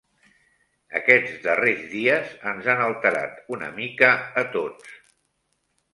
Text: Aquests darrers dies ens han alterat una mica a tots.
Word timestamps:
Aquests 0.99 1.35
darrers 1.43 1.83
dies 1.91 2.33
ens 2.53 2.71
han 2.75 2.83
alterat 2.87 3.39
una 3.59 3.69
mica 3.79 4.11
a 4.45 4.45
tots. 4.57 5.01